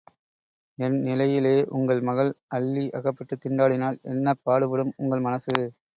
[0.77, 5.55] என் நிலையிலே உங்கள் மகள் அல்லி அகப்பட்டுத் திண்டாடினால் என்ன பாடுபடும் உங்கள் மனசு?